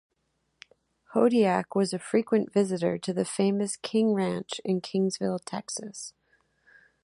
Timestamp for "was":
1.75-1.93